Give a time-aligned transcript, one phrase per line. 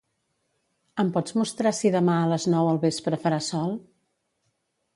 [1.03, 3.77] Em pots mostrar si demà a les nou al vespre farà sol?